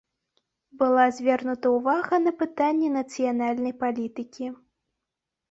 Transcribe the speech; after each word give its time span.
Была 0.81 1.03
звернута 1.17 1.73
ўвага 1.75 2.15
на 2.25 2.33
пытанні 2.41 2.89
нацыянальнай 2.97 3.77
палітыкі. 3.85 4.51